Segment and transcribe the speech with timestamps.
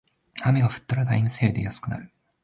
[0.43, 2.09] 雨が降ったらタイムセールで安くなる